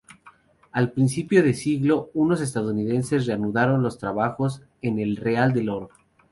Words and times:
A 0.71 0.87
principio 0.87 1.43
de 1.43 1.53
siglo 1.53 2.09
unos 2.15 2.41
estadounidenses 2.41 3.27
reanudaron 3.27 3.83
los 3.83 3.99
trabajos 3.99 4.63
en 4.81 4.97
el 4.97 5.15
Real 5.15 5.53
del 5.53 5.69
Oro. 5.69 5.91